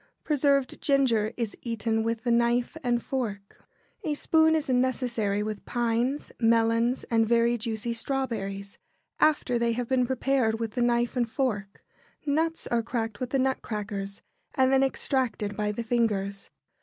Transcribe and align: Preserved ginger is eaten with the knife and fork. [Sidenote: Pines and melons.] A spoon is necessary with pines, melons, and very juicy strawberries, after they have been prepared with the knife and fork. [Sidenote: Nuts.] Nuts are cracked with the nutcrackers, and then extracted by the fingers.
Preserved 0.23 0.81
ginger 0.81 1.31
is 1.37 1.55
eaten 1.61 2.01
with 2.01 2.23
the 2.23 2.31
knife 2.31 2.75
and 2.81 3.03
fork. 3.03 3.37
[Sidenote: 3.47 3.47
Pines 3.49 3.67
and 3.69 4.01
melons.] 4.01 4.17
A 4.17 4.19
spoon 4.19 4.55
is 4.55 4.69
necessary 4.81 5.43
with 5.43 5.65
pines, 5.65 6.31
melons, 6.39 7.03
and 7.11 7.27
very 7.27 7.55
juicy 7.55 7.93
strawberries, 7.93 8.79
after 9.19 9.59
they 9.59 9.73
have 9.73 9.87
been 9.87 10.07
prepared 10.07 10.59
with 10.59 10.71
the 10.71 10.81
knife 10.81 11.15
and 11.15 11.29
fork. 11.29 11.83
[Sidenote: 12.21 12.35
Nuts.] 12.43 12.49
Nuts 12.61 12.67
are 12.73 12.81
cracked 12.81 13.19
with 13.19 13.29
the 13.29 13.37
nutcrackers, 13.37 14.23
and 14.55 14.71
then 14.71 14.81
extracted 14.81 15.55
by 15.55 15.71
the 15.71 15.83
fingers. 15.83 16.49